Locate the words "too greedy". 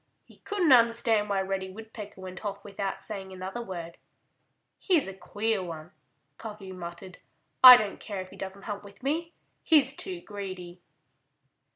9.95-10.81